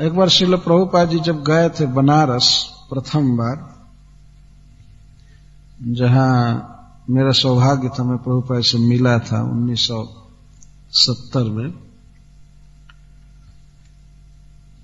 एक 0.00 0.12
बार 0.12 0.28
श्रील 0.28 0.56
प्रभुपा 0.56 1.04
जी 1.04 1.18
जब 1.20 1.42
गए 1.44 1.68
थे 1.68 1.86
बनारस 1.86 2.70
प्रथम 2.90 3.36
बार, 3.36 3.56
जहाँ 5.94 6.34
मेरा 7.10 7.32
सौभाग्य 7.32 7.88
था, 7.88 8.04
मैं 8.04 8.18
प्रभुपाद 8.18 8.62
से 8.62 8.78
मिला 8.78 9.18
था 9.18 9.40
1970 9.52 11.50
में 11.50 11.70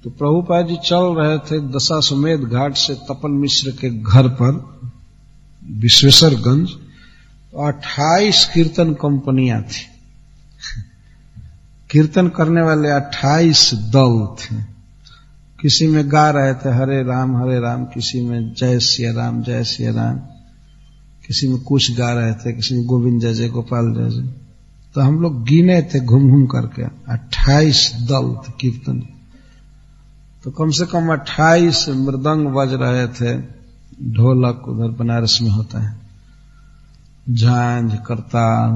तो 0.05 0.11
प्रभुपा 0.11 0.63
जी 0.63 0.77
चल 0.77 1.05
रहे 1.15 1.39
थे 1.39 1.61
दशा 1.69 2.01
सुमेध 2.01 2.41
घाट 2.41 2.75
से 2.75 2.95
तपन 2.95 3.31
मिश्र 3.31 3.71
के 3.71 3.91
घर 3.91 4.29
पर, 4.29 4.53
विश्वेश्वरगंज। 5.71 6.71
तो 7.53 7.67
अट्ठाईस 7.67 8.45
कीर्तन 8.55 8.95
कंपनियाँ 8.95 9.63
थी। 9.63 9.87
कीर्तन 11.91 12.29
करने 12.29 12.63
वाले 12.63 12.89
अट्ठाईस 12.91 13.75
दल 13.75 14.29
थे। 14.37 14.74
किसी 15.65 15.87
में 15.87 16.13
गा 16.13 16.31
रहे 16.31 16.55
थे, 16.55 16.69
हरे 16.69 17.03
राम 17.03 17.37
हरे 17.37 17.61
राम, 17.61 17.85
किसी 17.85 18.21
में 18.21 18.55
जय 18.55 18.79
सिया 18.79 19.13
राम, 19.13 19.43
जय 19.43 19.65
सिया 19.65 19.93
राम, 19.93 20.17
किसी 21.27 21.49
में 21.49 21.59
कुछ 21.59 21.99
गा 21.99 22.13
रहे 22.13 22.33
थे, 22.33 22.53
किसी 22.53 22.75
में 22.75 22.87
गोविंद 22.87 23.21
जय 23.21 23.35
जय 23.35 23.49
गोपाल 23.49 23.95
जय 23.95 24.11
जय। 24.11 24.29
तो 24.95 25.01
हम 25.01 25.21
लोग 25.21 25.45
गिने 25.45 25.83
थे 25.83 26.01
घूम 26.01 26.31
घूम 26.31 26.47
करके, 26.47 26.83
अट्ठाईस 27.13 27.93
दल 27.95 28.35
थे 28.35 28.53
कीर्तन। 28.61 29.03
तो 30.45 30.51
कम 30.51 30.71
से 30.71 30.87
कम 30.87 31.13
अट्ठाईस 31.13 31.89
मृदंग 31.89 32.47
बज 32.47 32.73
रहे 32.73 33.09
थे, 33.09 33.41
ढोलक 34.13 34.69
उधर 34.69 34.89
बनारस 34.89 35.39
में 35.43 35.51
होता 35.51 35.89
है। 35.89 35.97
झांझ 37.35 37.99
करताल 38.07 38.71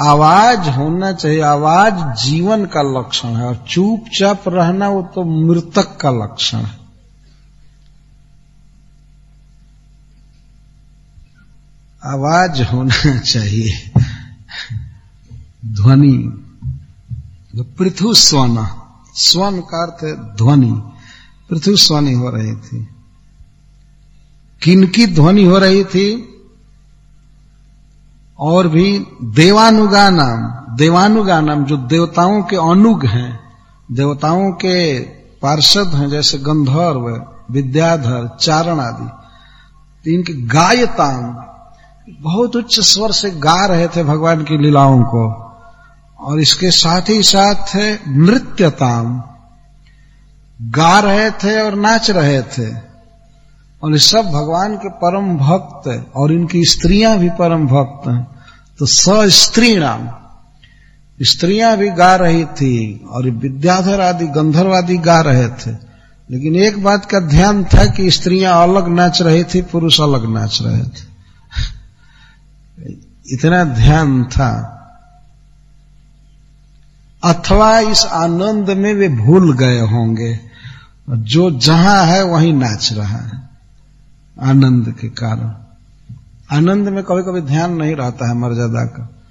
आवाज़ 0.00 0.70
होना 0.70 1.12
चाहिए, 1.12 1.40
आवाज़ 1.40 2.24
जीवन 2.24 2.64
का 2.64 3.00
लक्षण 3.00 3.28
है, 3.28 3.44
और 3.44 3.64
चुपचाप 3.68 4.44
रहना 4.48 4.88
वो 4.88 5.02
तो 5.14 5.24
मृतक 5.24 5.98
का 6.00 6.10
लक्षण 6.10 6.58
है। 6.58 6.78
आवाज़ 12.04 12.62
होना 12.62 13.18
चाहिए। 13.18 13.92
ध्वनि 15.66 16.40
पृथु 17.56 18.14
स्वन 18.14 18.68
स्वन 19.14 19.60
का 19.60 19.82
अर्थ 19.82 20.04
है 20.04 20.36
ध्वनि। 20.36 20.82
पृथु 21.50 21.76
स्वनि 21.76 22.12
हो 22.12 22.30
रही 22.30 22.56
थी। 22.56 22.88
किनकी 24.62 25.06
ध्वनि 25.06 25.44
हो 25.44 25.58
रही 25.58 25.84
थी? 25.84 26.30
और 28.44 28.68
भी 28.68 29.06
देवानुगा 29.22 30.08
नाम 30.10 30.52
देवानुगा 30.76 31.40
नाम 31.40 31.64
जो 31.64 31.76
देवताओं 31.76 32.42
के 32.42 32.56
अनुग 32.56 33.04
हैं, 33.06 33.40
देवताओं 33.92 34.50
के 34.52 35.00
पार्षद 35.42 35.94
हैं, 35.94 36.08
जैसे 36.10 36.38
गंधर्व, 36.38 37.06
विद्याधर, 37.50 38.28
चारण 38.40 38.80
आदि, 38.80 40.12
इनके 40.14 40.32
गायताम, 40.32 41.22
बहुत 42.22 42.56
उच्च 42.56 42.80
स्वर 42.80 43.12
से 43.12 43.30
गा 43.30 43.64
रहे 43.66 43.88
थे 43.88 44.04
भगवान 44.04 44.42
की 44.44 44.58
लीलाओं 44.58 45.02
को, 45.02 45.24
और 46.20 46.40
इसके 46.40 46.70
साथ 46.70 47.08
ही 47.08 47.22
साथ 47.22 47.76
नृत्यताम। 48.08 49.22
गा 50.62 50.98
रहे 50.98 51.30
थे 51.30 51.60
और 51.60 51.74
नाच 51.74 52.10
रहे 52.10 52.42
थे, 52.42 52.68
और 53.82 53.92
ये 53.92 53.98
सब 53.98 54.30
भगवान 54.30 54.76
के 54.76 54.88
परम 54.88 55.36
भक्त 55.38 56.12
और 56.16 56.32
इनकी 56.32 56.64
स्त्रियाँ 56.64 57.18
भी 57.18 57.28
परम 57.28 57.66
भक्त 57.66 58.08
हैं। 58.08 58.33
तो 58.78 58.86
स 58.86 59.04
स्त्री 59.10 59.76
नाम 59.76 60.10
स्त्रियाँ 61.22 61.76
भी 61.76 61.90
गा 61.90 62.16
रही 62.16 62.44
थी 62.44 63.06
और 63.10 63.30
विद्याधर 63.30 64.00
आदि 64.00 64.26
गंधर्व 64.26 64.76
आदि 64.76 64.96
गा 64.96 65.20
रहे 65.20 65.48
थे। 65.48 65.70
लेकिन 66.30 66.56
एक 66.56 66.82
बात 66.82 67.04
का 67.04 67.20
ध्यान 67.20 67.64
था 67.64 67.86
कि 67.86 68.10
स्त्रियाँ 68.10 68.62
अलग 68.62 68.88
नाच 68.88 69.22
रही 69.22 69.44
थी, 69.44 69.62
पुरुष 69.62 70.00
अलग 70.00 70.34
नाच 70.34 70.58
रहे 70.62 70.82
थे। 70.82 71.14
इतना 73.30 73.64
ध्यान 73.64 74.24
था। 74.24 74.70
अथवा 77.24 77.78
इस 77.78 78.04
आनंद 78.04 78.70
में 78.70 78.94
वे 78.94 79.08
भूल 79.08 79.56
गए 79.56 79.80
होंगे। 79.80 80.40
जो 81.10 81.50
जहाँ 81.50 82.04
है, 82.04 82.24
वहीं 82.24 82.52
नाच 82.52 82.92
रहा 82.92 83.18
है। 83.18 83.48
आनंद 84.40 84.94
के 85.00 85.08
कारण। 85.08 85.63
आनंद 86.52 86.88
में 86.88 87.04
कभी 87.04 87.22
कभी 87.22 87.40
ध्यान 87.40 87.72
नहीं 87.72 87.94
रहता 87.94 88.28
है 88.28 88.34
मर्यादा 88.34 88.84
का। 88.84 89.22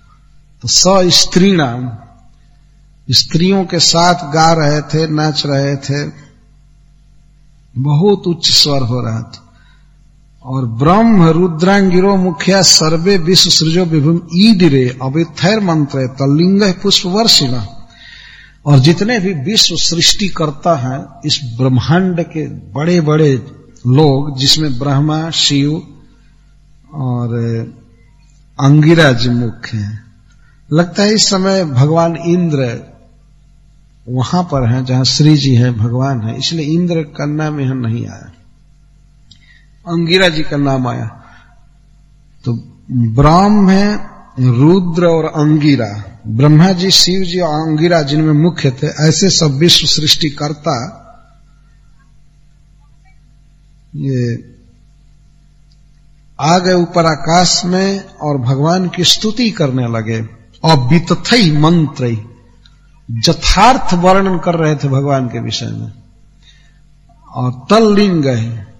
तो 0.62 0.68
स 0.68 0.84
स्त्री 1.14 1.52
नाम। 1.52 1.92
स्त्रियों 3.12 3.66
के 3.66 3.80
साथ 3.80 4.34
गा 4.34 4.54
रहे 4.54 4.82
थे, 4.82 5.08
नाच 5.08 5.44
रहे 5.46 5.76
थे। 5.76 6.12
बहुत 7.78 8.28
उच्च 8.28 8.52
स्वर 8.52 8.82
हो 8.82 9.02
रहा 9.02 9.22
था। 9.22 9.54
और 10.44 10.66
ब्रह्म 10.66 11.24
रुद्रांगिरो 11.24 12.16
मुखिया 12.16 12.62
सर्वे 12.62 13.18
विश्व 13.18 13.50
सृजो 13.50 13.86
विभुम 13.86 14.22
ईडिरे 14.36 15.00
अविथैर 15.02 15.60
मंत्र 15.60 16.08
तलिंग 16.08 16.74
पुष्प 16.74 17.06
वर्षिणा 17.06 17.68
और 18.66 18.80
जितने 18.80 19.20
भी 19.20 19.34
विश्व 19.34 19.76
सृष्टि 19.76 20.28
करता 20.28 20.76
है, 20.76 21.06
इस 21.26 21.56
ब्रह्मांड 21.58 22.24
के 22.24 22.48
बड़े 22.48 23.02
बड़े 23.02 23.34
लोग, 23.88 24.38
जिसमें 24.38 24.80
ब्रह्मा, 24.80 25.30
शिव 25.30 25.93
और 26.94 27.36
अंगिराज 28.60 29.28
मुख्य 29.28 29.78
हैं। 29.78 30.04
लगता 30.74 31.04
है 31.04 31.14
इस 31.14 31.30
समय 31.30 31.66
भगवान 31.66 32.16
इंद्र 32.16 32.94
वहाँ 34.10 34.44
पर 34.44 34.70
है, 34.70 34.86
जहाँ 34.86 35.04
श्री 35.04 35.38
जी 35.38 35.56
है, 35.56 35.72
भगवान 35.72 36.22
है। 36.22 36.38
इसलिए 36.38 36.66
इंद्र 36.66 37.04
का 37.04 37.26
नाम 37.26 37.60
यहाँ 37.60 37.76
नहीं 37.76 38.08
आया। 38.08 38.32
अंगिरा 39.88 40.30
जी 40.30 40.44
का 40.44 40.58
नाम 40.58 40.88
आया। 40.88 41.24
तो 42.46 42.54
ब्रह्म 42.92 43.70
है, 43.70 43.96
रुद्र 44.40 45.06
और 45.06 45.26
अंगिरा। 45.26 46.20
ब्रह्मा 46.28 46.72
जी, 46.72 46.92
शिव 46.92 47.24
जी 47.24 47.40
और 47.40 47.70
अंगिरा 47.70 48.02
जिनमें 48.02 48.34
मुख्य 48.34 48.72
थे, 48.72 48.88
ऐसे 48.88 49.30
सब 49.30 49.52
विश्व 49.52 49.88
सृष्टि 49.88 50.30
करता 50.30 51.00
ये 53.96 54.53
आ 56.44 56.60
गए 56.60 56.74
ऊपर 56.74 57.06
आकाश 57.06 57.62
में 57.66 58.06
और 58.22 58.38
भगवान 58.38 58.90
की 58.90 59.04
स्तुति 59.04 59.52
करने 59.52 59.88
लगे। 59.88 60.44
और 60.64 60.80
बीतथ 60.80 61.56
मंत्र। 61.58 62.26
यथार्थ 63.12 63.94
वर्णन 63.94 64.38
कर 64.38 64.56
रहे 64.56 64.76
थे 64.76 64.88
भगवान 64.88 65.28
के 65.28 65.40
विषय 65.40 65.66
में। 65.66 65.94
और 67.34 67.52
तल्लिंग 67.70 68.26
है 68.26 68.74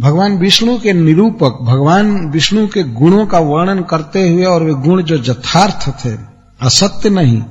भगवान 0.00 0.38
विष्णु 0.38 0.78
के 0.78 0.92
निरूपक, 0.92 1.58
भगवान 1.62 2.30
विष्णु 2.30 2.68
के 2.68 2.82
गुणों 2.82 3.26
का 3.26 3.38
वर्णन 3.38 3.82
करते 3.82 4.28
हुए 4.28 4.44
और 4.44 4.62
वे 4.62 4.74
गुण 4.74 5.02
जो 5.02 5.32
यथार्थ 5.32 6.04
थे, 6.04 6.14
असत्य 6.62 7.10
नहीं 7.10 7.42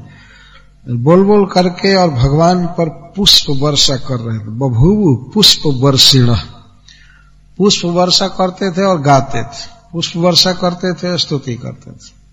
बोल 0.90 1.24
बोल 1.24 1.46
करके 1.46 1.96
और 1.96 2.10
भगवान 2.10 2.68
पर 2.68 2.90
पुष्प 2.90 3.46
वर्षा 3.50 3.96
कर 3.96 4.20
रहे 4.20 4.40
थे। 4.40 4.44
बभूव 4.44 5.32
पुष्प 5.34 5.62
वर्षिण। 5.66 6.36
पुष्प 7.58 7.86
वर्षा 7.86 8.28
करते 8.28 8.72
थे 8.72 8.84
और 8.84 9.02
गाते 9.02 9.44
थे। 9.44 9.68
पुष्प 9.92 10.18
वर्षा 10.18 10.54
करते 10.54 10.94
थे, 10.94 11.18
स्तुति 11.18 11.56
करते 11.56 11.92
थे। 11.92 12.24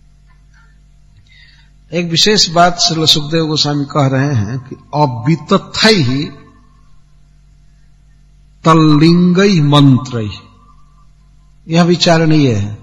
एक 1.98 2.10
विशेष 2.10 2.50
बात 2.50 2.78
श्री 2.78 3.06
सुखदेव 3.06 3.46
गोस्वामी 3.46 3.84
कह 3.84 4.06
रहे 4.06 4.34
हैं 4.34 4.58
कि 4.58 4.76
अबित 4.94 5.72
ही 5.86 6.24
तल्लिंग 8.64 9.64
मंत्र। 9.72 10.30
यह 11.68 11.82
विचारणीय 11.82 12.52
है। 12.52 12.78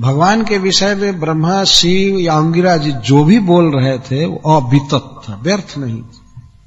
भगवान 0.00 0.44
के 0.44 0.58
विषय 0.58 0.94
में 0.94 1.20
ब्रह्मा, 1.20 1.64
शिव 1.64 2.18
या 2.18 2.34
अंगिरा 2.34 2.76
जी 2.76 2.92
जो 2.92 3.24
भी 3.24 3.38
बोल 3.38 3.80
रहे 3.80 3.98
थे, 3.98 4.26
वो 4.26 4.60
अबित 4.60 4.94
था 4.94 5.40
व्यर्थ 5.42 5.74
नहीं 5.78 6.02